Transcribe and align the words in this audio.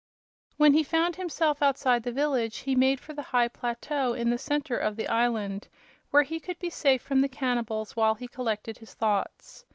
When 0.57 0.73
he 0.73 0.81
found 0.81 1.15
himself 1.15 1.61
outside 1.61 2.01
the 2.01 2.11
village 2.11 2.57
he 2.57 2.73
made 2.73 2.99
for 2.99 3.13
the 3.13 3.21
high 3.21 3.47
plateau 3.49 4.13
in 4.13 4.31
the 4.31 4.37
center 4.39 4.75
of 4.75 4.95
the 4.95 5.07
island, 5.07 5.67
where 6.09 6.23
he 6.23 6.39
could 6.39 6.57
be 6.57 6.71
safe 6.71 7.03
from 7.03 7.21
the 7.21 7.29
cannibals 7.29 7.95
while 7.95 8.15
he 8.15 8.27
collected 8.27 8.79
his 8.79 8.95
thoughts. 8.95 9.63